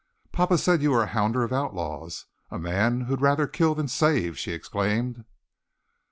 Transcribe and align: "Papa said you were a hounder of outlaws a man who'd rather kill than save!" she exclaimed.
"Papa 0.31 0.57
said 0.57 0.81
you 0.81 0.89
were 0.89 1.03
a 1.03 1.13
hounder 1.13 1.43
of 1.43 1.53
outlaws 1.53 2.25
a 2.49 2.57
man 2.57 3.01
who'd 3.01 3.21
rather 3.21 3.45
kill 3.45 3.75
than 3.75 3.87
save!" 3.87 4.35
she 4.35 4.51
exclaimed. 4.51 5.25